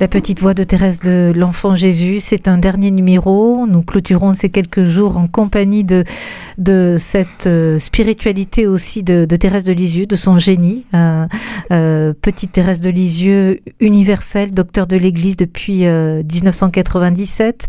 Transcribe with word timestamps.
La 0.00 0.06
petite 0.06 0.38
voix 0.38 0.54
de 0.54 0.62
Thérèse 0.62 1.00
de 1.00 1.32
l'Enfant 1.34 1.74
Jésus, 1.74 2.20
c'est 2.20 2.46
un 2.46 2.56
dernier 2.56 2.92
numéro. 2.92 3.66
Nous 3.66 3.82
clôturons 3.82 4.32
ces 4.32 4.48
quelques 4.48 4.84
jours 4.84 5.16
en 5.16 5.26
compagnie 5.26 5.82
de, 5.82 6.04
de 6.56 6.94
cette 6.98 7.48
euh, 7.48 7.80
spiritualité 7.80 8.68
aussi 8.68 9.02
de, 9.02 9.24
Thérèse 9.24 9.64
de 9.64 9.72
Lisieux, 9.72 10.06
de 10.06 10.14
son 10.14 10.38
génie. 10.38 10.86
Euh, 10.94 11.26
euh, 11.72 12.12
petite 12.20 12.52
Thérèse 12.52 12.80
de 12.80 12.90
Lisieux, 12.90 13.58
universelle, 13.80 14.54
docteur 14.54 14.86
de 14.86 14.96
l'Église 14.96 15.36
depuis 15.36 15.84
1997. 15.84 17.66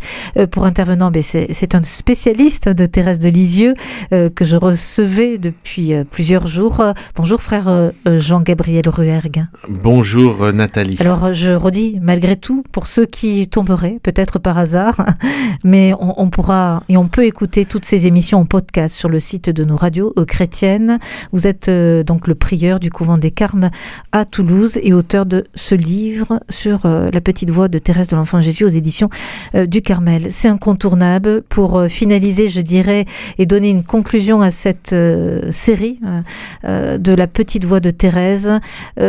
pour 0.52 0.66
intervenant, 0.66 1.10
ben 1.10 1.24
c'est 1.24 1.75
un 1.75 1.82
spécialiste 1.82 2.70
de 2.70 2.86
Thérèse 2.86 3.20
de 3.20 3.30
Lisieux 3.30 3.74
que 4.11 4.46
je 4.46 4.56
recevais 4.56 5.38
depuis 5.38 5.93
plusieurs 6.11 6.48
jours. 6.48 6.84
Bonjour 7.16 7.42
frère 7.42 7.92
Jean-Gabriel 8.06 8.88
Ruergue. 8.88 9.46
Bonjour 9.68 10.52
Nathalie. 10.54 10.98
Alors 11.00 11.34
je 11.34 11.52
redis, 11.52 12.00
malgré 12.02 12.18
malgré 12.19 12.36
tout, 12.36 12.64
pour 12.73 12.86
ceux 12.86 13.05
qui 13.05 13.47
tomberaient, 13.47 13.97
peut-être 14.04 14.39
par 14.39 14.57
hasard, 14.57 15.05
mais 15.64 15.93
on, 15.97 16.29
pourra 16.29 16.83
et 16.89 16.97
on 16.97 17.07
peut 17.07 17.23
écouter 17.23 17.64
toutes 17.64 17.86
ces 17.86 18.07
émissions 18.07 18.39
en 18.39 18.45
podcast 18.45 18.93
sur 18.93 19.07
le 19.07 19.19
site 19.19 19.50
de 19.50 19.64
nos 19.64 19.78
radios 19.78 20.14
chrétiennes. 20.28 21.00
Vous 21.32 21.47
êtes 21.47 21.69
euh, 21.69 22.04
donc 22.04 22.28
le 22.28 22.36
prieur 22.36 22.82
du 22.82 22.92
couvent 22.92 23.18
des 23.18 23.32
Carmes 23.32 23.69
à 24.11 24.25
Toulouse 24.25 24.78
et 24.83 24.92
auteur 24.92 25.25
de 25.25 25.45
ce 25.55 25.75
livre 25.75 26.42
sur 26.50 26.86
euh, 26.86 27.09
la 27.14 27.21
petite 27.21 27.51
voix 27.51 27.69
de 27.69 27.78
Thérèse 27.78 28.09
de 28.09 28.18
l'Enfant 28.18 28.42
Jésus 28.42 28.65
aux 28.65 28.67
éditions 28.67 29.09
euh, 29.56 29.65
du 29.65 29.81
Carmel. 29.81 30.25
C'est 30.29 30.50
incontournable 30.50 31.42
pour 31.43 31.86
finaliser, 31.87 32.50
je 32.50 32.59
dirais, 32.59 33.06
et 33.38 33.45
donner 33.45 33.70
une 33.70 33.86
conclusion 33.86 34.42
à 34.42 34.52
cette 34.52 34.94
série 35.52 36.00
de 36.64 37.14
la 37.14 37.28
petite 37.28 37.64
voix 37.64 37.80
de 37.80 37.92
Thérèse. 37.92 38.50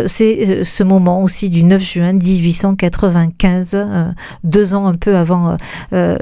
C'est 0.06 0.62
ce 0.62 0.84
moment 0.84 1.22
aussi 1.22 1.50
du 1.50 1.64
9 1.64 1.82
juin 1.82 2.12
1880 2.12 2.99
95, 3.00 3.70
euh, 3.74 4.04
deux 4.44 4.74
ans 4.74 4.86
un 4.86 4.94
peu 4.94 5.16
avant 5.16 5.50
euh, 5.50 5.56
euh, 5.92 6.18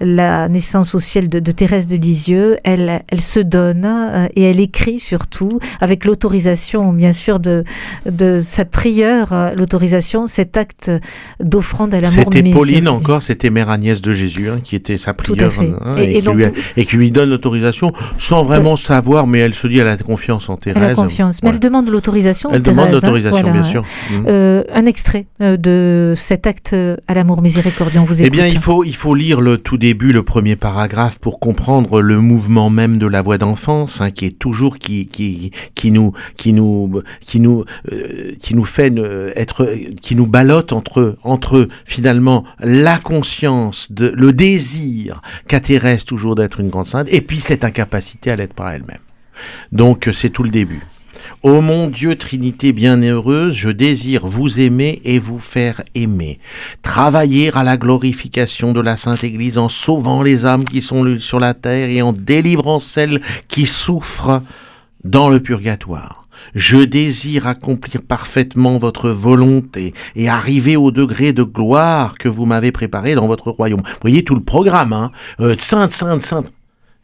la 0.00 0.48
naissance 0.48 0.94
au 0.94 1.00
ciel 1.00 1.28
de, 1.28 1.38
Thérèse 1.52 1.86
de 1.86 1.96
Lisieux. 1.96 2.58
Elle, 2.64 3.02
elle 3.08 3.20
se 3.20 3.40
donne 3.40 4.28
et 4.34 4.42
elle 4.42 4.60
écrit 4.60 5.00
surtout, 5.00 5.60
avec 5.80 6.04
l'autorisation 6.04 6.92
bien 6.92 7.12
sûr 7.12 7.40
de, 7.40 7.64
de 8.06 8.38
sa 8.38 8.64
prière, 8.64 9.52
l'autorisation, 9.56 10.26
cet 10.26 10.56
acte 10.56 10.90
d'offrande 11.40 11.94
à 11.94 12.00
l'amour 12.00 12.24
C'était 12.32 12.50
Pauline 12.50 12.88
encore, 12.88 13.22
c'était 13.22 13.50
Mère 13.50 13.70
Agnès 13.70 14.00
de 14.00 14.12
Jésus 14.12 14.48
hein, 14.48 14.58
qui 14.62 14.76
était 14.76 14.96
sa 14.96 15.14
prieure 15.14 15.52
hein, 15.60 15.96
et, 15.98 16.84
qui 16.84 16.96
lui, 16.96 17.10
donne 17.10 17.30
l'autorisation 17.30 17.92
sans 18.18 18.44
vraiment 18.44 18.76
savoir, 18.76 19.26
mais 19.26 19.40
elle 19.40 19.54
se 19.54 19.66
dit 19.66 19.78
elle 19.78 19.88
a 19.88 19.96
confiance 19.96 20.48
en 20.48 20.56
Thérèse. 20.56 20.82
Elle 20.82 20.90
a 20.92 20.94
confiance, 20.94 21.42
mais 21.42 21.50
elle 21.50 21.58
demande 21.58 21.88
l'autorisation. 21.88 22.50
Elle 22.52 22.62
demande 22.62 22.88
hein. 22.88 22.92
l'autorisation, 22.92 23.50
bien 23.50 23.62
sûr. 23.62 23.82
un 24.26 24.86
extrait 24.86 25.26
de 25.40 25.97
cet 26.14 26.46
acte 26.46 26.74
à 27.06 27.14
l'amour 27.14 27.42
miséricordieux 27.42 28.00
On 28.00 28.04
vous 28.04 28.22
Eh 28.22 28.30
bien, 28.30 28.46
il 28.46 28.58
faut, 28.58 28.84
il 28.84 28.94
faut 28.94 29.14
lire 29.14 29.40
le 29.40 29.58
tout 29.58 29.78
début, 29.78 30.12
le 30.12 30.22
premier 30.22 30.56
paragraphe, 30.56 31.18
pour 31.18 31.40
comprendre 31.40 32.00
le 32.00 32.20
mouvement 32.20 32.70
même 32.70 32.98
de 32.98 33.06
la 33.06 33.22
voix 33.22 33.38
d'enfance, 33.38 34.00
hein, 34.00 34.10
qui 34.10 34.26
est 34.26 34.38
toujours 34.38 34.78
qui, 34.78 35.06
qui, 35.06 35.50
qui 35.74 35.90
nous, 35.90 36.12
qui 36.36 36.52
nous, 36.52 37.02
qui 37.20 37.40
nous, 37.40 37.64
euh, 37.92 38.32
qui 38.38 38.54
nous 38.54 38.64
fait 38.64 38.92
être, 39.36 39.68
qui 40.00 40.14
nous 40.14 40.26
ballotte 40.26 40.72
entre, 40.72 41.16
entre 41.22 41.68
finalement 41.84 42.44
la 42.60 42.98
conscience, 42.98 43.92
de, 43.92 44.12
le 44.16 44.32
désir 44.32 45.22
qu'a 45.46 45.60
Thérèse 45.60 46.04
toujours 46.04 46.34
d'être 46.34 46.60
une 46.60 46.68
grande 46.68 46.86
sainte, 46.86 47.08
et 47.10 47.20
puis 47.20 47.40
cette 47.40 47.64
incapacité 47.64 48.30
à 48.30 48.36
l'être 48.36 48.54
par 48.54 48.70
elle-même. 48.70 48.98
Donc, 49.72 50.08
c'est 50.12 50.30
tout 50.30 50.42
le 50.42 50.50
début. 50.50 50.82
Ô 51.42 51.60
mon 51.60 51.88
Dieu 51.88 52.16
Trinité 52.16 52.72
bienheureuse, 52.72 53.54
je 53.54 53.70
désire 53.70 54.26
vous 54.26 54.60
aimer 54.60 55.00
et 55.04 55.18
vous 55.18 55.38
faire 55.38 55.82
aimer. 55.94 56.38
Travailler 56.82 57.54
à 57.54 57.62
la 57.62 57.76
glorification 57.76 58.72
de 58.72 58.80
la 58.80 58.96
Sainte 58.96 59.24
Église 59.24 59.58
en 59.58 59.68
sauvant 59.68 60.22
les 60.22 60.44
âmes 60.46 60.64
qui 60.64 60.82
sont 60.82 61.18
sur 61.18 61.38
la 61.38 61.54
terre 61.54 61.90
et 61.90 62.02
en 62.02 62.12
délivrant 62.12 62.78
celles 62.78 63.20
qui 63.46 63.66
souffrent 63.66 64.42
dans 65.04 65.28
le 65.28 65.40
purgatoire. 65.40 66.28
Je 66.54 66.78
désire 66.78 67.46
accomplir 67.46 68.02
parfaitement 68.02 68.78
votre 68.78 69.10
volonté 69.10 69.94
et 70.16 70.28
arriver 70.28 70.76
au 70.76 70.90
degré 70.90 71.32
de 71.32 71.42
gloire 71.42 72.16
que 72.18 72.28
vous 72.28 72.46
m'avez 72.46 72.72
préparé 72.72 73.14
dans 73.14 73.26
votre 73.26 73.50
royaume. 73.50 73.82
Voyez 74.00 74.24
tout 74.24 74.34
le 74.34 74.42
programme, 74.42 74.92
hein 74.92 75.10
euh, 75.40 75.56
Sainte, 75.58 75.92
Sainte, 75.92 76.22
Sainte. 76.22 76.52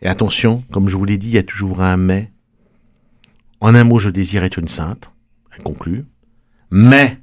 Et 0.02 0.08
attention, 0.08 0.62
comme 0.72 0.88
je 0.88 0.96
vous 0.96 1.04
l'ai 1.04 1.18
dit, 1.18 1.28
il 1.28 1.34
y 1.34 1.38
a 1.38 1.42
toujours 1.42 1.82
un 1.82 1.96
mais. 1.96 2.33
En 3.64 3.74
un 3.74 3.84
mot, 3.84 3.98
je 3.98 4.10
désire 4.10 4.44
être 4.44 4.58
une 4.58 4.68
sainte, 4.68 5.10
elle 5.56 5.62
conclut, 5.62 6.04
mais 6.70 7.18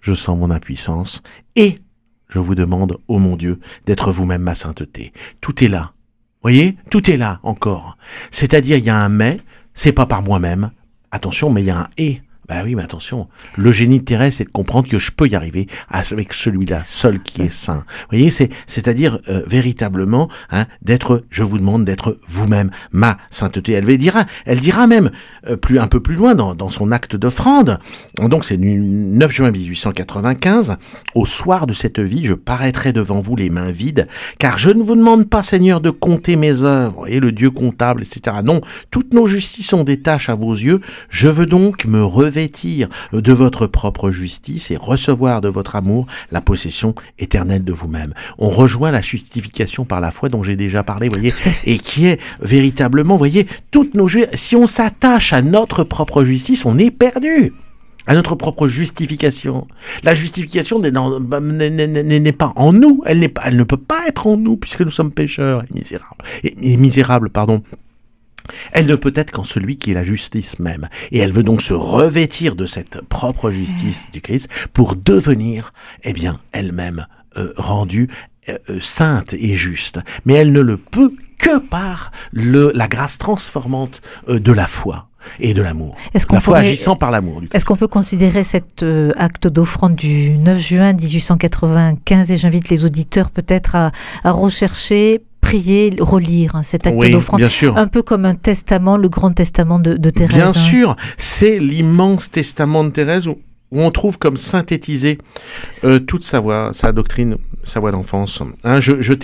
je 0.00 0.14
sens 0.14 0.38
mon 0.38 0.52
impuissance 0.52 1.24
et 1.56 1.80
je 2.28 2.38
vous 2.38 2.54
demande, 2.54 2.98
ô 3.08 3.18
mon 3.18 3.34
Dieu, 3.34 3.58
d'être 3.84 4.12
vous-même 4.12 4.42
ma 4.42 4.54
sainteté. 4.54 5.12
Tout 5.40 5.64
est 5.64 5.68
là. 5.68 5.92
Voyez, 6.40 6.76
tout 6.88 7.10
est 7.10 7.16
là 7.16 7.40
encore. 7.42 7.98
C'est-à-dire, 8.30 8.76
il 8.76 8.84
y 8.84 8.90
a 8.90 8.96
un 8.96 9.08
mais, 9.08 9.40
c'est 9.74 9.90
pas 9.90 10.06
par 10.06 10.22
moi-même. 10.22 10.70
Attention, 11.10 11.50
mais 11.50 11.62
il 11.62 11.66
y 11.66 11.70
a 11.70 11.80
un 11.80 11.88
et. 11.98 12.22
Ben 12.48 12.62
oui, 12.64 12.76
mais 12.76 12.84
attention, 12.84 13.26
le 13.56 13.72
génie 13.72 13.98
de 13.98 14.04
Thérèse, 14.04 14.36
c'est 14.36 14.44
de 14.44 14.50
comprendre 14.50 14.88
que 14.88 15.00
je 15.00 15.10
peux 15.10 15.26
y 15.26 15.34
arriver 15.34 15.66
avec 15.90 16.32
celui-là 16.32 16.78
seul 16.78 17.20
qui 17.20 17.42
est 17.42 17.52
saint. 17.52 17.84
Vous 17.88 18.10
voyez, 18.10 18.30
c'est 18.30 18.50
c'est-à-dire 18.68 19.18
euh, 19.28 19.42
véritablement 19.46 20.28
hein, 20.50 20.66
d'être, 20.80 21.24
je 21.28 21.42
vous 21.42 21.58
demande 21.58 21.84
d'être 21.84 22.20
vous-même 22.28 22.70
ma 22.92 23.18
sainteté. 23.30 23.72
Elle 23.72 23.84
dira, 23.98 24.26
elle 24.44 24.60
dira 24.60 24.86
même 24.86 25.10
euh, 25.48 25.56
plus 25.56 25.80
un 25.80 25.88
peu 25.88 25.98
plus 25.98 26.14
loin 26.14 26.36
dans, 26.36 26.54
dans 26.54 26.70
son 26.70 26.92
acte 26.92 27.16
d'offrande. 27.16 27.80
Donc 28.20 28.44
c'est 28.44 28.58
du 28.58 28.78
9 28.78 29.32
juin 29.32 29.50
1895. 29.50 30.76
Au 31.16 31.26
soir 31.26 31.66
de 31.66 31.72
cette 31.72 31.98
vie, 31.98 32.24
je 32.24 32.34
paraîtrai 32.34 32.92
devant 32.92 33.22
vous 33.22 33.34
les 33.34 33.50
mains 33.50 33.72
vides, 33.72 34.06
car 34.38 34.56
je 34.56 34.70
ne 34.70 34.84
vous 34.84 34.94
demande 34.94 35.28
pas, 35.28 35.42
Seigneur, 35.42 35.80
de 35.80 35.90
compter 35.90 36.36
mes 36.36 36.62
œuvres 36.62 37.08
et 37.08 37.18
le 37.18 37.32
Dieu 37.32 37.50
comptable, 37.50 38.02
etc. 38.04 38.36
Non, 38.44 38.60
toutes 38.92 39.14
nos 39.14 39.26
justices 39.26 39.66
sont 39.66 39.82
des 39.82 40.00
tâches 40.00 40.28
à 40.28 40.36
vos 40.36 40.54
yeux. 40.54 40.80
Je 41.08 41.26
veux 41.26 41.46
donc 41.46 41.86
me 41.86 42.04
revêtir 42.04 42.35
de 43.12 43.32
votre 43.32 43.66
propre 43.66 44.10
justice 44.10 44.70
et 44.70 44.76
recevoir 44.76 45.40
de 45.40 45.48
votre 45.48 45.76
amour 45.76 46.06
la 46.30 46.40
possession 46.40 46.94
éternelle 47.18 47.64
de 47.64 47.72
vous-même. 47.72 48.14
On 48.38 48.48
rejoint 48.48 48.90
la 48.90 49.00
justification 49.00 49.84
par 49.84 50.00
la 50.00 50.10
foi 50.10 50.28
dont 50.28 50.42
j'ai 50.42 50.56
déjà 50.56 50.82
parlé, 50.82 51.08
voyez, 51.08 51.32
et 51.64 51.78
qui 51.78 52.06
est 52.06 52.20
véritablement, 52.40 53.16
voyez, 53.16 53.46
toutes 53.70 53.94
nos 53.94 54.06
si 54.34 54.56
on 54.56 54.66
s'attache 54.66 55.32
à 55.32 55.42
notre 55.42 55.84
propre 55.84 56.24
justice, 56.24 56.64
on 56.64 56.78
est 56.78 56.90
perdu 56.90 57.52
à 58.06 58.14
notre 58.14 58.36
propre 58.36 58.68
justification. 58.68 59.66
La 60.04 60.14
justification 60.14 60.78
n'est 60.78 60.92
pas 62.32 62.52
en 62.54 62.72
nous, 62.72 63.02
elle, 63.04 63.18
n'est 63.18 63.28
pas, 63.28 63.42
elle 63.46 63.56
ne 63.56 63.64
peut 63.64 63.76
pas 63.76 64.06
être 64.06 64.26
en 64.26 64.36
nous 64.36 64.56
puisque 64.56 64.82
nous 64.82 64.92
sommes 64.92 65.12
pécheurs 65.12 65.64
et 65.64 65.74
misérables. 65.74 66.24
et 66.44 66.76
misérables, 66.76 67.30
pardon. 67.30 67.62
Elle 68.72 68.86
ne 68.86 68.96
peut 68.96 69.12
être 69.14 69.30
qu'en 69.30 69.44
celui 69.44 69.76
qui 69.76 69.90
est 69.90 69.94
la 69.94 70.04
justice 70.04 70.58
même. 70.58 70.88
Et 71.12 71.18
elle 71.18 71.32
veut 71.32 71.42
donc 71.42 71.62
se 71.62 71.74
revêtir 71.74 72.56
de 72.56 72.66
cette 72.66 73.00
propre 73.02 73.50
justice 73.50 74.06
du 74.12 74.20
Christ 74.20 74.48
pour 74.72 74.96
devenir, 74.96 75.72
eh 76.04 76.12
bien, 76.12 76.40
elle-même 76.52 77.06
euh, 77.36 77.52
rendue 77.56 78.08
euh, 78.48 78.56
euh, 78.70 78.80
sainte 78.80 79.34
et 79.34 79.54
juste. 79.54 80.00
Mais 80.24 80.34
elle 80.34 80.52
ne 80.52 80.60
le 80.60 80.78
peut 80.78 81.12
que 81.38 81.58
par 81.58 82.12
le, 82.32 82.72
la 82.74 82.88
grâce 82.88 83.18
transformante 83.18 84.00
de 84.26 84.52
la 84.52 84.66
foi 84.66 85.08
et 85.38 85.52
de 85.52 85.60
l'amour. 85.60 85.96
La 86.14 86.40
foi 86.40 86.58
agissant 86.58 86.96
par 86.96 87.10
l'amour. 87.10 87.42
Est-ce 87.52 87.66
qu'on 87.66 87.76
peut 87.76 87.88
considérer 87.88 88.42
cet 88.42 88.84
acte 89.16 89.48
d'offrande 89.48 89.96
du 89.96 90.30
9 90.38 90.58
juin 90.58 90.92
1895 90.94 92.30
et 92.30 92.36
j'invite 92.38 92.70
les 92.70 92.86
auditeurs 92.86 93.30
peut-être 93.30 93.74
à, 93.74 93.92
à 94.24 94.30
rechercher 94.30 95.20
prier, 95.46 95.94
relire 96.00 96.56
hein, 96.56 96.62
cet 96.62 96.86
acte 96.86 97.10
d'offrande. 97.10 97.42
Un 97.76 97.86
peu 97.86 98.02
comme 98.02 98.24
un 98.24 98.34
testament, 98.34 98.96
le 98.96 99.08
grand 99.08 99.32
testament 99.32 99.78
de, 99.78 99.96
de 99.96 100.10
Thérèse. 100.10 100.36
Bien 100.36 100.48
hein. 100.48 100.52
sûr, 100.52 100.96
c'est 101.16 101.58
l'immense 101.58 102.30
testament 102.30 102.84
de 102.84 102.90
Thérèse 102.90 103.28
où, 103.28 103.38
on 103.72 103.90
trouve 103.90 104.18
comme 104.18 104.36
synthétisé 104.36 105.18
euh, 105.84 105.98
toute 105.98 106.24
sa 106.24 106.40
voix, 106.40 106.70
sa 106.72 106.92
doctrine, 106.92 107.36
sa 107.66 107.80
voix 107.80 107.90
d'enfance. 107.90 108.42
Hein, 108.64 108.80
je, 108.80 109.02
je, 109.02 109.14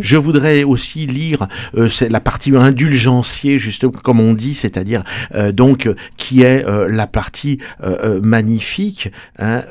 je, 0.00 0.16
voudrais 0.16 0.64
aussi 0.64 1.06
lire 1.06 1.46
euh, 1.76 1.88
la 2.08 2.20
partie 2.20 2.56
indulgencier, 2.56 3.58
juste 3.58 3.86
comme 3.88 4.20
on 4.20 4.32
dit, 4.32 4.54
c'est-à-dire 4.54 5.04
euh, 5.34 5.52
donc 5.52 5.90
qui 6.16 6.42
est 6.42 6.64
euh, 6.66 6.88
la 6.88 7.06
partie 7.06 7.58
magnifique 8.22 9.10
hein, 9.38 9.62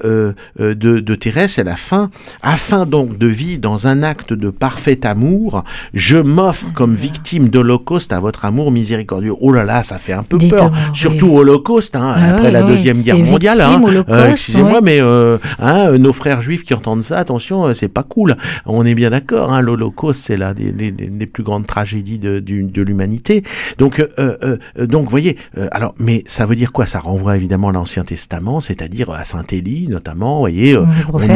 de, 0.59 0.73
de 0.73 1.15
Thérèse 1.15 1.59
à 1.59 1.63
la 1.63 1.75
fin, 1.75 2.11
afin 2.41 2.85
donc 2.85 3.17
de 3.17 3.27
vivre 3.27 3.59
dans 3.59 3.87
un 3.87 4.03
acte 4.03 4.33
de 4.33 4.49
parfait 4.49 5.05
amour, 5.05 5.63
je 5.93 6.17
m'offre 6.17 6.71
comme 6.73 6.93
victime 6.93 7.49
d'Holocauste 7.49 8.13
à 8.13 8.19
votre 8.19 8.45
amour 8.45 8.71
miséricordieux. 8.71 9.33
Oh 9.39 9.51
là 9.51 9.63
là, 9.63 9.83
ça 9.83 9.97
fait 9.97 10.13
un 10.13 10.23
peu 10.23 10.37
peur, 10.37 10.71
surtout 10.93 11.35
Holocauste, 11.37 11.95
hein, 11.95 12.13
ah 12.15 12.29
après 12.31 12.51
la 12.51 12.63
deuxième 12.63 13.01
guerre 13.01 13.17
mondiale 13.17 13.54
hein. 13.61 13.81
Euh, 14.09 14.31
Excusez-moi, 14.31 14.75
ouais. 14.75 14.81
mais 14.81 15.01
euh, 15.01 15.37
hein, 15.59 15.89
euh, 15.89 15.97
nos 15.97 16.13
frères 16.13 16.41
juifs 16.41 16.63
qui 16.63 16.73
entendent 16.73 17.03
ça, 17.03 17.17
attention, 17.17 17.73
c'est 17.73 17.87
pas 17.87 18.03
cool. 18.03 18.37
On 18.65 18.85
est 18.85 18.95
bien 18.95 19.09
d'accord. 19.09 19.53
Hein, 19.53 19.61
L'Holocauste, 19.61 20.21
c'est 20.21 20.37
la 20.37 20.53
des, 20.53 20.91
plus 21.25 21.43
grandes 21.43 21.67
tragédies 21.67 22.19
de, 22.19 22.81
l'humanité. 22.81 23.43
Donc, 23.77 24.05
euh, 24.19 24.57
donc, 24.77 25.09
voyez. 25.09 25.37
alors, 25.71 25.93
mais 25.99 26.23
ça 26.27 26.45
veut 26.45 26.55
dire 26.55 26.71
quoi? 26.71 26.85
Ça 26.85 26.99
renvoie 26.99 27.35
évidemment 27.35 27.69
à 27.69 27.71
l'Ancien 27.71 28.03
Testament, 28.03 28.59
c'est-à-dire 28.59 29.09
à 29.09 29.23
Saint 29.23 29.45
Élie 29.51 29.87
notamment. 29.87 30.39
Voyez, 30.39 30.77
on 30.77 30.83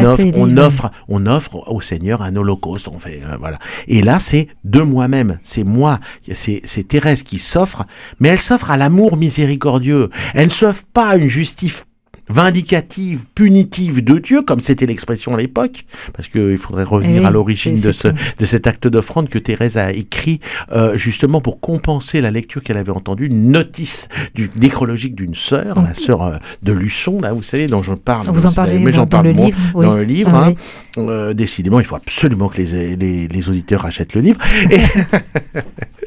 offre, 0.04 0.24
on 0.36 0.44
oui. 0.44 0.58
offre, 0.58 0.90
on 1.08 1.26
offre 1.26 1.72
au 1.72 1.80
Seigneur 1.80 2.22
un 2.22 2.36
holocauste. 2.36 2.88
On 2.88 2.98
fait, 2.98 3.22
voilà. 3.38 3.58
Et 3.88 4.02
là, 4.02 4.18
c'est 4.18 4.48
de 4.64 4.80
moi-même. 4.80 5.38
C'est 5.42 5.64
moi. 5.64 5.98
C'est 6.32 6.88
Thérèse 6.88 7.22
qui 7.22 7.38
s'offre, 7.38 7.84
mais 8.20 8.28
elle 8.28 8.40
s'offre 8.40 8.70
à 8.70 8.76
l'amour 8.76 9.16
miséricordieux. 9.16 10.10
Elle 10.34 10.46
ne 10.46 10.50
s'offre 10.50 10.84
pas 10.92 11.10
à 11.10 11.16
une 11.16 11.28
justice 11.28 11.84
vindicative, 12.30 13.24
punitive 13.34 14.02
de 14.02 14.18
Dieu, 14.18 14.42
comme 14.42 14.60
c'était 14.60 14.86
l'expression 14.86 15.34
à 15.34 15.38
l'époque, 15.38 15.84
parce 16.14 16.28
qu'il 16.28 16.56
faudrait 16.58 16.84
revenir 16.84 17.16
Eh 17.16 17.20
oui, 17.20 17.26
à 17.26 17.30
l'origine 17.30 17.80
de, 17.80 17.92
ce, 17.92 18.08
de 18.08 18.44
cet 18.44 18.66
acte 18.66 18.86
d'offrande 18.86 19.28
que 19.28 19.38
Thérèse 19.38 19.76
a 19.76 19.92
écrit 19.92 20.40
euh, 20.72 20.96
justement 20.96 21.40
pour 21.40 21.60
compenser 21.60 22.20
la 22.20 22.30
lecture 22.30 22.62
qu'elle 22.62 22.78
avait 22.78 22.92
entendue, 22.92 23.26
une 23.26 23.50
notice 23.50 24.08
du 24.34 24.50
nécrologique 24.56 25.14
d'une 25.14 25.34
sœur, 25.34 25.82
la 25.82 25.94
sœur 25.94 26.22
euh, 26.22 26.36
de 26.62 26.72
Luçon, 26.72 27.20
là, 27.20 27.32
vous 27.32 27.42
savez, 27.42 27.66
dont 27.66 27.82
je 27.82 27.94
parle. 27.94 28.26
Vous 28.26 28.46
en 28.46 28.52
parlez 28.52 28.78
mais 28.78 28.92
dans, 28.92 29.06
parle 29.06 29.26
le 29.26 29.32
livre. 29.32 29.58
oui. 29.74 29.86
dans 29.86 29.96
le 29.96 30.04
livre. 30.04 30.30
Ah 30.34 30.46
hein. 30.46 30.54
Euh, 30.98 31.34
décidément, 31.34 31.80
il 31.80 31.86
faut 31.86 31.96
absolument 31.96 32.48
que 32.48 32.60
les, 32.60 32.96
les, 32.96 33.28
les 33.28 33.48
auditeurs 33.48 33.84
achètent 33.84 34.14
le 34.14 34.20
livre. 34.20 34.38
Et, 34.70 34.80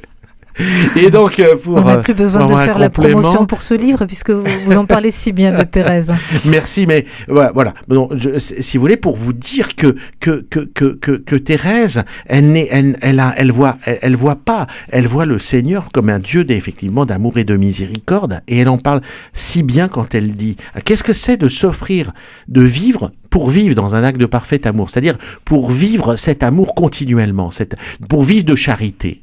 et 0.95 1.09
donc, 1.09 1.39
euh, 1.39 1.55
pour... 1.55 1.77
On 1.77 1.81
n'a 1.81 1.95
euh, 1.97 2.01
plus 2.01 2.13
besoin 2.13 2.45
de 2.45 2.55
faire 2.55 2.77
la 2.79 2.89
promotion 2.89 3.45
pour 3.45 3.61
ce 3.61 3.73
livre 3.73 4.05
puisque 4.05 4.29
vous, 4.29 4.45
vous 4.65 4.77
en 4.77 4.85
parlez 4.85 5.11
si 5.11 5.31
bien 5.31 5.57
de 5.57 5.63
Thérèse. 5.73 6.11
Merci, 6.45 6.85
mais 6.85 7.05
voilà. 7.27 7.51
voilà. 7.53 7.73
Bon, 7.87 8.09
je- 8.13 8.37
si 8.39 8.77
vous 8.77 8.81
voulez, 8.83 8.97
pour 8.97 9.15
vous 9.15 9.33
dire 9.33 9.75
que 9.75 9.95
que 10.19 10.45
que 10.49 10.59
que 10.59 11.11
que, 11.15 11.35
Thérèse, 11.35 12.03
elle 12.27 12.55
elle, 12.69 12.97
elle 13.01 13.19
a, 13.19 13.33
elle 13.37 13.51
voit, 13.51 13.77
elle, 13.85 13.99
elle 14.01 14.15
voit 14.15 14.35
pas, 14.35 14.67
elle 14.89 15.07
voit 15.07 15.25
le 15.25 15.39
Seigneur 15.39 15.89
comme 15.91 16.09
un 16.09 16.19
Dieu 16.19 16.45
effectivement 16.49 17.05
d'amour 17.05 17.37
et 17.37 17.43
de 17.43 17.55
miséricorde, 17.55 18.41
et 18.47 18.59
elle 18.59 18.69
en 18.69 18.77
parle 18.77 19.01
si 19.33 19.63
bien 19.63 19.87
quand 19.87 20.13
elle 20.13 20.33
dit 20.33 20.57
qu'est-ce 20.85 21.03
que 21.03 21.13
c'est 21.13 21.37
de 21.37 21.49
s'offrir, 21.49 22.11
de 22.47 22.61
vivre 22.61 23.11
pour 23.29 23.49
vivre 23.49 23.73
dans 23.73 23.95
un 23.95 24.03
acte 24.03 24.19
de 24.19 24.27
parfait 24.27 24.67
amour, 24.67 24.91
c'est-à-dire 24.91 25.17
pour 25.43 25.71
vivre 25.71 26.15
cet 26.15 26.43
amour 26.43 26.75
continuellement, 26.75 27.49
cette, 27.49 27.75
pour 28.07 28.23
vivre 28.23 28.45
de 28.45 28.55
charité. 28.55 29.22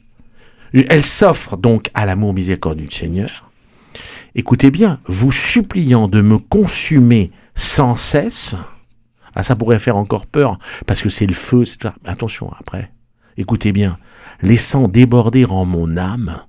Elle 0.73 1.05
s'offre 1.05 1.57
donc 1.57 1.91
à 1.95 2.07
l'amour 2.07 2.35
miséricordieux 2.35 2.87
du 2.87 2.95
Seigneur. 2.95 3.51
Écoutez 4.35 4.71
bien, 4.71 5.01
vous 5.07 5.33
suppliant 5.33 6.07
de 6.07 6.21
me 6.21 6.39
consumer 6.39 7.33
sans 7.57 7.97
cesse, 7.97 8.55
ah 9.35 9.43
ça 9.43 9.57
pourrait 9.57 9.81
faire 9.81 9.97
encore 9.97 10.27
peur, 10.27 10.59
parce 10.87 11.03
que 11.03 11.09
c'est 11.09 11.27
le 11.27 11.35
feu, 11.35 11.63
etc. 11.63 11.95
Attention 12.05 12.53
après, 12.59 12.93
écoutez 13.37 13.73
bien, 13.73 13.99
laissant 14.41 14.87
déborder 14.87 15.45
en 15.45 15.65
mon 15.65 15.97
âme 15.97 16.43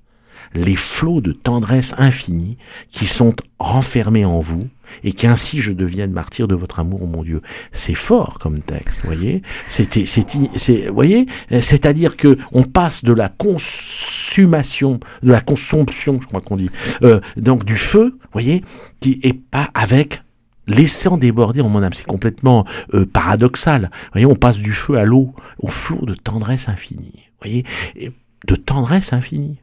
les 0.53 0.75
flots 0.75 1.21
de 1.21 1.31
tendresse 1.31 1.93
infinie 1.97 2.57
qui 2.89 3.05
sont 3.05 3.35
renfermés 3.59 4.25
en 4.25 4.39
vous, 4.39 4.67
et 5.03 5.13
qu'ainsi 5.13 5.61
je 5.61 5.71
devienne 5.71 6.11
martyr 6.11 6.47
de 6.47 6.55
votre 6.55 6.79
amour, 6.79 7.07
mon 7.07 7.23
Dieu. 7.23 7.41
C'est 7.71 7.95
fort 7.95 8.39
comme 8.39 8.59
texte, 8.59 9.05
voyez. 9.05 9.41
C'était, 9.67 10.05
c'est, 10.05 10.87
voyez, 10.89 11.27
c'est-à-dire 11.49 12.17
que 12.17 12.37
on 12.51 12.63
passe 12.63 13.03
de 13.03 13.13
la 13.13 13.29
consommation, 13.29 14.99
de 15.23 15.31
la 15.31 15.41
consomption, 15.41 16.19
je 16.21 16.27
crois 16.27 16.41
qu'on 16.41 16.57
dit, 16.57 16.69
euh, 17.03 17.21
donc 17.37 17.63
du 17.63 17.77
feu, 17.77 18.17
voyez, 18.33 18.63
qui 18.99 19.19
est 19.23 19.33
pas 19.33 19.69
avec 19.73 20.21
laissant 20.67 21.17
déborder 21.17 21.61
en 21.61 21.69
mon 21.69 21.83
âme. 21.83 21.93
C'est 21.93 22.05
complètement 22.05 22.65
euh, 22.93 23.05
paradoxal. 23.05 23.91
Voyez, 24.13 24.25
on 24.25 24.35
passe 24.35 24.57
du 24.57 24.73
feu 24.73 24.97
à 24.97 25.05
l'eau, 25.05 25.33
au 25.59 25.67
flot 25.67 26.05
de 26.05 26.15
tendresse 26.15 26.69
infinie. 26.69 27.29
Voyez, 27.41 27.65
de 28.47 28.55
tendresse 28.55 29.13
infinie. 29.13 29.59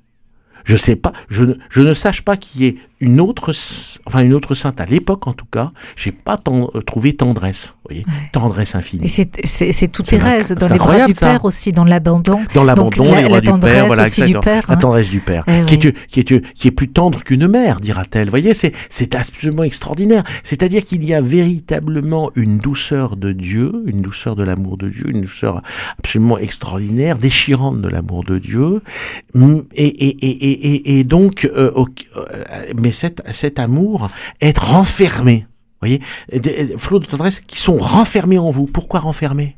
Je 0.65 0.77
sais 0.77 0.97
pas, 0.97 1.13
je 1.29 1.45
ne, 1.45 1.55
je 1.71 1.81
ne 1.83 1.95
sache 1.95 2.23
pas 2.23 2.37
qu'il 2.37 2.63
y 2.63 2.67
ait 2.67 2.77
une 3.01 3.21
autre, 3.21 3.53
enfin 4.07 4.25
une 4.25 4.35
autre 4.35 4.55
sainte 4.55 4.81
à 4.81 4.85
l'époque 4.85 5.27
en 5.29 5.33
tout 5.33 5.47
cas. 5.51 5.71
J'ai 5.97 6.11
pas 6.13 6.37
trouvé 6.87 7.15
tendresse. 7.15 7.75
Vous 7.85 7.95
voyez, 7.95 8.05
Ouais. 8.07 8.29
tendresse 8.33 8.75
Et 8.75 8.79
infinie. 8.79 9.09
c'est 9.09 9.31
c'est- 9.45 9.71
c'est 9.73 9.87
tout 9.89 10.03
C'est 10.05 10.19
Thérèse 10.19 10.51
dans 10.53 10.69
les 10.69 10.79
bras 10.79 11.07
du 11.07 11.15
ça. 11.15 11.27
Père 11.31 11.45
aussi, 11.45 11.73
dans 11.73 11.85
l'abandon. 11.85 12.41
Dans 12.55 12.65
l'abandon, 12.65 13.05
la- 13.05 13.17
les 13.17 13.23
la 13.23 13.29
bras 13.29 13.41
du 13.41 13.47
tendresse 13.49 13.73
Père, 13.73 13.87
voilà, 13.87 14.09
du. 14.11 14.35
Père, 14.41 14.65
La 14.69 14.75
hein. 14.75 14.79
tendresse 14.79 15.11
du 15.11 15.21
Père, 15.21 15.45
Eh 15.47 15.65
qui, 15.65 15.77
oui. 15.77 15.87
est, 15.89 16.07
qui, 16.09 16.21
est, 16.35 16.55
qui 16.55 16.69
est 16.69 16.73
plus 16.73 16.89
tendre 16.89 17.23
qu'une 17.23 17.47
mère, 17.47 17.81
dira-t-elle. 17.81 18.25
Vous 18.27 18.31
voyez, 18.31 18.53
c'est, 18.53 18.73
c'est 18.91 19.15
absolument 19.15 19.63
extraordinaire. 19.63 20.25
C'est-à-dire 20.43 20.85
qu'il 20.85 21.05
y 21.05 21.15
a 21.15 21.21
véritablement 21.21 22.31
une 22.35 22.59
douceur 22.59 23.17
de 23.17 23.33
Dieu, 23.33 23.85
une 23.87 24.03
douceur 24.03 24.35
de 24.37 24.43
l'amour 24.43 24.77
de 24.77 24.89
Dieu, 24.89 25.09
une 25.09 25.21
douceur 25.23 25.63
absolument 25.99 26.37
extraordinaire, 26.39 27.17
déchirante 27.19 27.81
de 27.81 27.89
l'amour 27.89 28.25
de 28.25 28.39
Dieu. 28.39 28.83
Et, 29.37 29.87
et, 29.87 30.09
et, 30.27 30.48
et, 30.48 30.48
et, 30.51 31.05
donc, 31.05 31.45
euh, 31.45 31.71
euh, 31.77 32.73
mais 32.77 32.93
cet, 32.93 33.59
amour, 33.59 34.09
être 34.41 34.73
renfermé. 34.73 35.47
Vous 35.81 35.89
voyez, 35.89 36.01
des, 36.33 36.77
flots 36.77 36.99
de 36.99 37.07
tendresse 37.07 37.41
qui 37.41 37.59
sont 37.59 37.79
renfermés 37.79 38.39
en 38.39 38.51
vous. 38.51 38.67
Pourquoi 38.67 39.01
renfermés? 39.01 39.57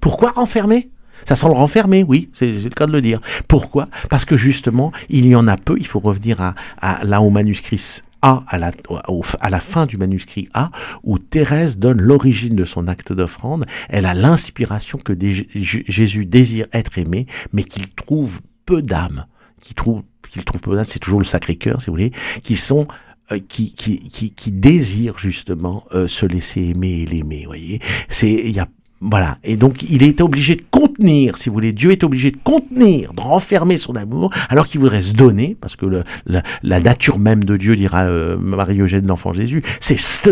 Pourquoi 0.00 0.30
renfermés? 0.30 0.90
Ça 1.24 1.34
sent 1.34 1.46
le 1.46 1.54
renfermer, 1.54 2.04
oui, 2.04 2.28
c'est 2.32 2.52
le 2.52 2.70
cas 2.70 2.86
de 2.86 2.92
le 2.92 3.00
dire. 3.00 3.20
Pourquoi? 3.48 3.88
Parce 4.10 4.24
que 4.24 4.36
justement, 4.36 4.92
il 5.08 5.26
y 5.26 5.34
en 5.34 5.48
a 5.48 5.56
peu, 5.56 5.76
il 5.78 5.86
faut 5.86 5.98
revenir 5.98 6.54
à, 6.80 7.04
là 7.04 7.20
au 7.22 7.30
manuscrit 7.30 7.82
A, 8.22 8.44
à 8.46 8.58
la, 8.58 9.60
fin 9.60 9.86
du 9.86 9.96
manuscrit 9.96 10.48
A, 10.54 10.70
où 11.02 11.18
Thérèse 11.18 11.78
donne 11.78 12.00
l'origine 12.00 12.54
de 12.54 12.64
son 12.64 12.86
acte 12.86 13.12
d'offrande. 13.12 13.64
Elle 13.88 14.06
a 14.06 14.14
l'inspiration 14.14 14.98
que 14.98 15.14
Jésus 15.54 16.26
désire 16.26 16.66
être 16.72 16.98
aimé, 16.98 17.26
mais 17.52 17.64
qu'il 17.64 17.88
trouve 17.92 18.40
peu 18.64 18.82
d'âmes, 18.82 19.26
qu'il 19.60 19.74
trouve, 19.74 20.02
qu'il 20.28 20.44
trouve 20.44 20.60
peu 20.60 20.74
d'âmes, 20.74 20.84
c'est 20.84 20.98
toujours 20.98 21.20
le 21.20 21.24
Sacré-Cœur, 21.24 21.80
si 21.80 21.86
vous 21.86 21.92
voulez, 21.92 22.12
qui 22.42 22.56
sont 22.56 22.86
euh, 23.32 23.40
qui, 23.48 23.72
qui, 23.72 24.08
qui, 24.08 24.30
qui 24.32 24.50
désirent 24.52 25.18
justement 25.18 25.84
euh, 25.92 26.06
se 26.08 26.26
laisser 26.26 26.62
aimer 26.62 27.02
et 27.02 27.06
l'aimer, 27.06 27.44
voyez. 27.46 27.80
C'est, 28.08 28.30
il 28.30 28.52
y 28.52 28.60
a 28.60 28.68
voilà. 29.00 29.38
Et 29.44 29.56
donc, 29.56 29.82
il 29.82 30.02
est 30.02 30.20
obligé 30.20 30.56
de 30.56 30.62
contenir, 30.80 31.36
si 31.38 31.48
vous 31.48 31.54
voulez. 31.54 31.72
Dieu 31.72 31.90
est 31.92 32.04
obligé 32.04 32.30
de 32.30 32.36
contenir, 32.44 33.12
de 33.14 33.20
renfermer 33.20 33.76
son 33.78 33.96
amour, 33.96 34.30
alors 34.50 34.66
qu'il 34.66 34.80
voudrait 34.80 35.00
se 35.02 35.14
donner, 35.14 35.56
parce 35.60 35.74
que 35.76 35.86
le- 35.86 36.04
la, 36.26 36.42
la 36.62 36.80
nature 36.80 37.18
même 37.18 37.44
de 37.44 37.56
Dieu, 37.56 37.76
dira 37.76 38.04
euh, 38.04 38.36
Marie-Eugène, 38.38 39.06
l'enfant 39.06 39.32
Jésus, 39.32 39.62
c'est 39.80 39.98
se, 39.98 40.30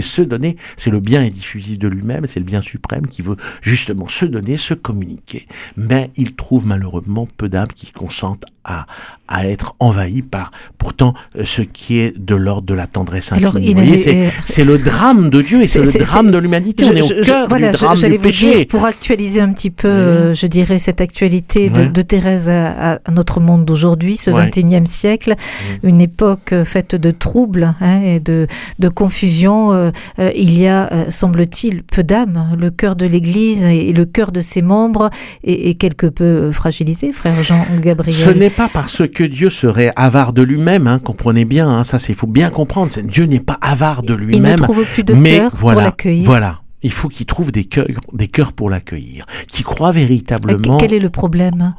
se 0.00 0.22
donner, 0.22 0.56
c'est 0.76 0.90
le 0.90 1.00
bien 1.00 1.22
indiffusif 1.22 1.78
de 1.78 1.88
lui-même, 1.88 2.26
c'est 2.26 2.40
le 2.40 2.46
bien 2.46 2.60
suprême 2.62 3.06
qui 3.06 3.22
veut 3.22 3.36
justement 3.60 4.06
se 4.06 4.24
donner, 4.24 4.56
se 4.56 4.74
communiquer. 4.74 5.46
Mais 5.76 6.10
il 6.16 6.34
trouve 6.34 6.66
malheureusement 6.66 7.28
peu 7.36 7.48
d'âmes 7.48 7.68
qui 7.74 7.92
consentent 7.92 8.44
à, 8.66 8.86
à 9.28 9.46
être 9.46 9.74
envahies 9.78 10.22
par, 10.22 10.50
pourtant, 10.78 11.12
euh, 11.36 11.44
ce 11.44 11.60
qui 11.60 11.98
est 11.98 12.16
de 12.18 12.34
l'ordre 12.34 12.66
de 12.66 12.72
la 12.72 12.86
tendresse 12.86 13.30
infinie. 13.32 13.98
C'est, 13.98 14.16
euh, 14.16 14.30
c'est 14.46 14.64
le 14.64 14.78
drame 14.78 15.28
de 15.28 15.42
Dieu 15.42 15.60
et 15.62 15.66
c'est, 15.66 15.80
le 15.80 15.98
drame 16.04 16.30
de 16.30 16.38
l'humanité. 16.38 16.84
Je- 16.84 16.90
On 16.90 16.94
est 16.96 17.20
au 17.20 17.22
cœur 17.22 17.46
voilà, 17.48 17.70
du 17.72 17.76
drame 17.76 17.98
du 18.00 18.16
vous 18.16 18.22
péché. 18.22 18.54
dire, 18.56 18.66
pour 18.68 18.86
actualiser 18.86 19.42
un 19.42 19.52
petit 19.52 19.68
peu, 19.76 19.88
euh, 19.88 20.34
je 20.34 20.46
dirais, 20.46 20.78
cette 20.78 21.00
actualité 21.00 21.70
de, 21.70 22.02
Thérèse 22.02 22.48
à, 22.48 23.00
à 23.04 23.10
notre 23.10 23.40
monde 23.40 23.64
d'aujourd'hui, 23.64 24.16
ce 24.16 24.30
Ouais. 24.30 24.48
21e 24.48 24.86
siècle, 24.86 25.34
une 25.82 26.00
époque 26.00 26.52
euh, 26.52 26.64
faite 26.64 26.94
de 26.96 27.10
troubles 27.10 27.74
hein, 27.80 28.00
et 28.02 28.20
de, 28.20 28.46
de 28.78 28.88
confusion. 28.88 29.72
euh, 29.72 29.90
il 30.36 30.58
y 30.58 30.66
a, 30.66 30.90
semble-t-il, 31.10 31.82
peu 31.82 32.02
d'âme. 32.02 32.56
Le 32.58 32.70
cœur 32.70 32.96
de 32.96 33.06
l'Église 33.06 33.64
et, 33.64 33.88
et 33.88 33.92
le 33.92 34.04
cœur 34.04 34.32
de 34.32 34.40
ses 34.40 34.62
membres 34.62 35.10
est, 35.44 35.70
est 35.70 35.74
quelque 35.74 36.06
peu 36.06 36.50
fragilisé, 36.52 37.12
frère 37.12 37.42
Jean-Gabriel. 37.42 38.14
Ce 38.14 38.30
n'est 38.30 38.50
pas 38.50 38.68
parce 38.72 39.06
que 39.08 39.24
Dieu 39.24 39.50
serait 39.50 39.92
avare 39.96 40.32
de 40.32 40.42
lui-même, 40.42 40.86
hein, 40.86 40.98
comprenez 40.98 41.44
bien, 41.44 41.68
hein, 41.68 41.84
ça 41.84 41.98
c'est 41.98 42.14
faut 42.14 42.26
bien 42.26 42.50
comprendre. 42.50 42.90
Dieu 43.02 43.24
n'est 43.26 43.40
pas 43.40 43.58
avare 43.60 44.02
de 44.02 44.14
Il 44.14 44.20
ne 44.20 44.24
lui-même, 44.24 44.60
trouve 44.60 44.84
plus 44.84 45.04
de 45.04 45.14
mais 45.14 45.38
cœur 45.38 45.50
pour 45.52 45.72
l'accueillir. 45.72 46.24
voilà. 46.24 46.60
Il 46.84 46.92
faut 46.92 47.08
qu'il 47.08 47.26
trouve 47.26 47.50
des 47.50 47.64
cœurs, 47.64 47.86
des 48.12 48.28
cœurs 48.28 48.52
pour 48.52 48.70
l'accueillir, 48.70 49.26
qui 49.48 49.64
croient 49.64 49.90
véritablement. 49.90 50.76
Quel 50.76 50.92
est 50.92 51.00
le 51.00 51.10
problème? 51.10 51.74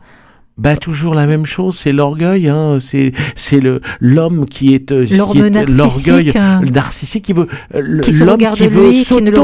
Bah 0.57 0.77
toujours 0.77 1.15
la 1.15 1.25
même 1.27 1.45
chose, 1.45 1.77
c'est 1.77 1.91
l'orgueil, 1.91 2.47
hein, 2.47 2.77
c'est 2.79 3.11
c'est 3.35 3.59
le 3.59 3.81
l'homme 3.99 4.45
qui 4.45 4.73
est 4.73 4.91
euh, 4.93 5.05
L'orme 5.11 5.45
est- 5.45 5.49
narcissique, 5.49 6.07
l'orgueil 6.07 6.31
hein. 6.37 6.61
narcissique 6.61 7.25
qui 7.25 7.33
veut 7.33 7.47
euh, 7.75 7.81
l'homme 7.81 8.37
qui 8.55 8.67
veut 8.67 8.89
lui, 8.89 9.03
qui 9.03 9.21
ne 9.21 9.31
le 9.31 9.37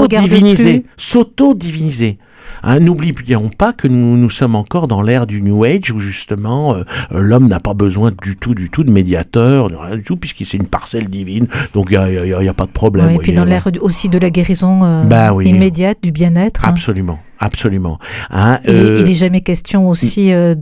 Hein, 2.64 2.80
N'oublions 2.80 3.50
pas 3.50 3.74
que 3.74 3.88
nous, 3.88 4.18
nous 4.18 4.30
sommes 4.30 4.56
encore 4.56 4.88
dans 4.88 5.02
l'ère 5.02 5.26
du 5.28 5.42
New 5.42 5.64
Age 5.64 5.92
où 5.92 6.00
justement 6.00 6.76
euh, 6.76 6.84
euh, 7.12 7.22
l'homme 7.22 7.48
n'a 7.48 7.60
pas 7.60 7.74
besoin 7.74 8.12
du 8.24 8.36
tout, 8.38 8.54
du 8.56 8.70
tout 8.70 8.84
de 8.84 8.92
médiateur, 8.92 9.70
de 9.70 9.76
rien 9.76 9.96
du 9.98 10.04
tout, 10.04 10.16
puisqu'il 10.18 10.46
c'est 10.46 10.58
une 10.58 10.68
parcelle 10.68 11.08
divine, 11.10 11.48
donc 11.74 11.88
il 11.92 11.98
n'y 12.00 12.34
a, 12.34 12.44
y 12.44 12.48
a 12.48 12.54
pas 12.54 12.66
de 12.66 12.72
problème. 12.72 13.08
Ouais, 13.08 13.16
Et 13.16 13.20
puis 13.20 13.34
dans 13.34 13.46
l'ère 13.46 13.68
aussi 13.82 14.10
de 14.10 14.18
la 14.20 14.30
guérison 14.30 14.84
euh, 14.84 15.04
Bah 15.06 15.34
oui. 15.34 15.48
immédiate, 15.50 15.98
du 16.04 16.12
bien-être. 16.12 16.66
hein. 16.66 16.70
Absolument, 16.70 17.20
absolument. 17.40 18.00
Hein, 18.30 18.60
Il, 18.66 18.70
est- 18.70 18.74
euh, 18.80 19.02
il 19.06 19.10
est 19.12 19.16
jamais 19.16 19.42
question 19.42 19.88
aussi 19.90 20.32
euh, 20.34 20.56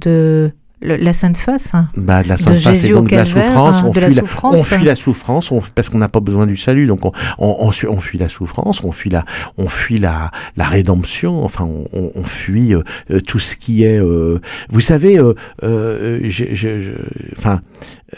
la 0.82 1.14
sainte 1.14 1.38
face 1.38 1.74
hein, 1.74 1.90
bah, 1.98 2.24
de 2.24 2.30
la 2.30 2.38
sainte 2.38 2.54
de 2.54 2.60
face 2.60 2.74
Jésus 2.76 2.88
et 2.88 2.94
donc 2.94 3.10
de 3.10 3.16
la 3.16 3.26
souffrance. 3.26 3.78
hein, 3.78 3.84
On, 3.88 3.92
de 3.92 4.00
fuit 4.00 4.14
la, 4.16 4.22
souffrance. 4.22 4.58
on 4.58 4.64
fuit 4.64 4.86
la 4.86 4.96
souffrance 4.96 5.52
on- 5.52 5.62
parce 5.76 5.90
qu'on 5.90 5.98
n'a 5.98 6.08
pas 6.10 6.20
besoin 6.22 6.48
du 6.48 6.56
salut. 6.58 6.88
Donc 6.88 7.04
on, 7.06 7.12
on, 7.38 7.70
on, 7.90 8.00
fuit 8.00 8.18
la 8.18 8.30
souffrance, 8.30 8.84
on 8.84 8.92
fuit 8.92 9.10
la, 9.10 9.26
on 9.58 9.68
fuit 9.68 9.98
la, 9.98 10.32
la 10.56 10.64
rédemption. 10.66 11.44
Enfin, 11.44 11.66
on, 11.66 12.12
on- 12.16 12.24
fuit 12.24 12.74
euh, 12.74 12.84
euh, 13.12 13.20
tout 13.22 13.40
ce 13.40 13.56
qui 13.56 13.84
est. 13.84 14.00
euh, 14.00 14.40
vous 14.70 14.82
savez, 14.82 15.18
euh, 15.20 15.34
euh, 15.64 16.20
je, 16.24 16.46
je, 16.54 16.80
je- 16.80 16.92
enfin, 17.38 17.62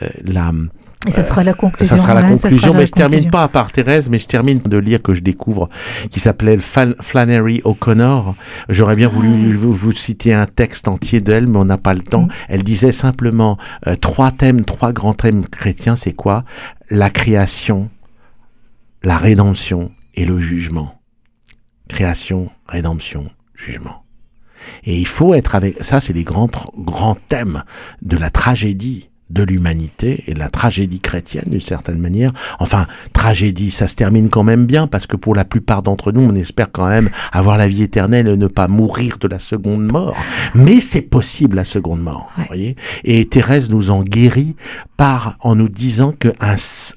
euh, 0.01 0.09
la. 0.25 0.51
Et 1.07 1.11
ça 1.11 1.23
sera 1.23 1.43
la 1.43 1.53
conclusion. 1.53 1.97
Ça 1.97 2.01
sera 2.01 2.13
la 2.13 2.21
conclusion, 2.21 2.59
sera 2.59 2.73
mais 2.73 2.79
la 2.81 2.85
je 2.85 2.91
termine 2.91 3.29
pas 3.31 3.47
par 3.47 3.71
Thérèse, 3.71 4.07
mais 4.07 4.19
je 4.19 4.27
termine 4.27 4.59
de 4.59 4.77
lire 4.77 5.01
que 5.01 5.15
je 5.15 5.21
découvre, 5.21 5.67
qui 6.11 6.19
s'appelait 6.19 6.57
Flan- 6.57 6.93
Flannery 7.01 7.61
O'Connor. 7.63 8.35
J'aurais 8.69 8.95
bien 8.95 9.07
voulu 9.07 9.51
Ah. 9.53 9.57
vous, 9.57 9.73
vous 9.73 9.93
citer 9.93 10.31
un 10.33 10.45
texte 10.45 10.87
entier 10.87 11.19
d'elle, 11.19 11.47
mais 11.47 11.57
on 11.57 11.65
n'a 11.65 11.79
pas 11.79 11.95
le 11.95 12.01
temps. 12.01 12.23
Mm. 12.23 12.29
Elle 12.49 12.63
disait 12.63 12.91
simplement 12.91 13.57
euh, 13.87 13.95
trois 13.95 14.31
thèmes, 14.31 14.63
trois 14.63 14.91
grands 14.93 15.15
thèmes 15.15 15.47
chrétiens, 15.47 15.95
c'est 15.95 16.13
quoi? 16.13 16.43
La 16.91 17.09
création, 17.09 17.89
la 19.01 19.17
rédemption 19.17 19.91
et 20.13 20.25
le 20.25 20.39
jugement. 20.39 20.99
Création, 21.89 22.49
rédemption, 22.67 23.29
jugement. 23.55 24.03
Et 24.83 24.97
il 24.99 25.07
faut 25.07 25.33
être 25.33 25.55
avec 25.55 25.83
ça, 25.83 25.99
c'est 25.99 26.13
les 26.13 26.23
grands 26.23 26.49
grands 26.77 27.17
thèmes 27.27 27.63
de 28.03 28.17
la 28.17 28.29
tragédie 28.29 29.09
de 29.31 29.43
l'humanité 29.43 30.23
et 30.27 30.33
de 30.33 30.39
la 30.39 30.49
tragédie 30.49 30.99
chrétienne 30.99 31.45
d'une 31.47 31.61
certaine 31.61 31.99
manière. 31.99 32.31
Enfin, 32.59 32.87
tragédie, 33.13 33.71
ça 33.71 33.87
se 33.87 33.95
termine 33.95 34.29
quand 34.29 34.43
même 34.43 34.65
bien 34.65 34.87
parce 34.87 35.07
que 35.07 35.15
pour 35.15 35.35
la 35.35 35.45
plupart 35.45 35.81
d'entre 35.83 36.11
nous, 36.11 36.21
on 36.21 36.35
espère 36.35 36.71
quand 36.71 36.87
même 36.87 37.09
avoir 37.31 37.57
la 37.57 37.67
vie 37.67 37.83
éternelle 37.83 38.27
et 38.27 38.37
ne 38.37 38.47
pas 38.47 38.67
mourir 38.67 39.17
de 39.19 39.27
la 39.27 39.39
seconde 39.39 39.91
mort. 39.91 40.15
Mais 40.55 40.79
c'est 40.79 41.01
possible 41.01 41.55
la 41.55 41.63
seconde 41.65 42.01
mort, 42.01 42.29
Ouais. 42.37 42.43
vous 42.43 42.47
voyez. 42.47 42.75
Et 43.03 43.25
Thérèse 43.27 43.69
nous 43.69 43.91
en 43.91 44.03
guérit 44.03 44.55
par 44.97 45.37
en 45.41 45.55
nous 45.55 45.69
disant 45.69 46.11
que 46.17 46.29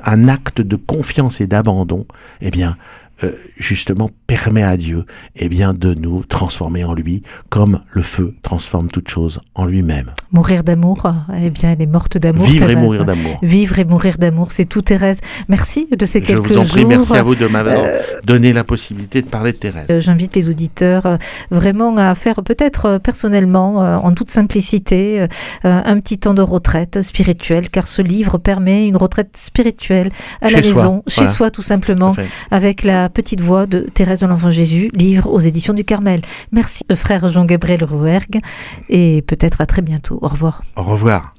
un 0.04 0.28
acte 0.28 0.60
de 0.60 0.76
confiance 0.76 1.40
et 1.40 1.46
d'abandon, 1.46 2.06
eh 2.40 2.50
bien, 2.50 2.76
euh, 3.22 3.32
justement 3.56 4.10
permet 4.26 4.62
à 4.62 4.76
Dieu 4.76 5.04
eh 5.36 5.48
bien 5.48 5.74
de 5.74 5.94
nous 5.94 6.22
transformer 6.24 6.82
en 6.84 6.94
lui 6.94 7.22
comme 7.50 7.80
le 7.92 8.02
feu 8.02 8.34
transforme 8.42 8.88
toute 8.88 9.08
chose 9.08 9.40
en 9.54 9.66
lui-même. 9.66 10.10
Mourir 10.32 10.64
d'amour, 10.64 11.06
eh 11.40 11.50
bien, 11.50 11.72
elle 11.72 11.82
est 11.82 11.86
morte 11.86 12.16
d'amour. 12.18 12.46
Vivre 12.46 12.70
et 12.70 12.76
mourir 12.76 13.04
d'amour. 13.04 13.38
Vivre 13.42 13.78
et 13.78 13.84
mourir 13.84 14.16
d'amour, 14.18 14.50
c'est 14.50 14.64
tout, 14.64 14.82
Thérèse. 14.82 15.20
Merci 15.48 15.86
de 15.96 16.06
ces 16.06 16.20
Je 16.20 16.24
quelques 16.26 16.46
vous 16.48 16.58
en 16.58 16.64
prie, 16.64 16.80
jours. 16.80 16.88
merci 16.88 17.14
à 17.14 17.22
vous 17.22 17.34
de 17.34 17.46
m'avoir 17.46 17.76
Euh, 17.84 18.00
donné 18.24 18.52
la 18.52 18.64
possibilité 18.64 19.20
de 19.22 19.28
parler 19.28 19.52
de 19.52 19.58
Thérèse. 19.58 19.86
Euh, 19.90 20.00
J'invite 20.00 20.34
les 20.36 20.48
auditeurs 20.48 21.06
euh, 21.06 21.16
vraiment 21.50 21.96
à 21.96 22.14
faire 22.14 22.42
peut-être 22.42 22.98
personnellement, 23.02 23.76
en 23.76 24.12
toute 24.12 24.30
simplicité, 24.30 25.26
un 25.64 26.00
petit 26.00 26.18
temps 26.18 26.34
de 26.34 26.42
retraite 26.42 27.02
spirituelle, 27.02 27.68
car 27.70 27.86
ce 27.86 28.02
livre 28.02 28.38
permet 28.38 28.86
une 28.86 28.96
retraite 28.96 29.36
spirituelle 29.36 30.10
à 30.40 30.50
la 30.50 30.62
soi, 30.62 30.82
maison, 30.82 31.02
chez 31.06 31.26
soi 31.26 31.50
tout 31.50 31.62
simplement, 31.62 32.14
avec 32.50 32.84
la 32.84 33.08
petite 33.08 33.40
voix 33.40 33.66
de 33.66 33.80
Thérèse 33.94 34.13
de 34.21 34.26
l'Enfant 34.26 34.50
Jésus, 34.50 34.90
livre 34.94 35.30
aux 35.30 35.40
éditions 35.40 35.75
du 35.75 35.85
Carmel. 35.85 36.21
Merci, 36.52 36.85
frère 36.94 37.28
Jean-Gabriel 37.28 37.85
Rouergue, 37.85 38.40
et 38.88 39.23
peut-être 39.23 39.61
à 39.61 39.66
très 39.66 39.83
bientôt. 39.83 40.18
Au 40.23 40.28
revoir. 40.28 40.62
Au 40.76 40.83
revoir. 40.83 41.33